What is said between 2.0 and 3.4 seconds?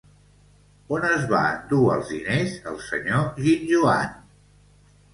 diners, el senyor